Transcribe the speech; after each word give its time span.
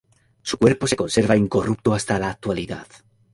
Su 0.41 0.57
cuerpo 0.57 0.87
se 0.87 0.95
conserva 0.95 1.37
incorrupto 1.37 1.93
hasta 1.93 2.17
la 2.17 2.31
actualidad. 2.31 2.87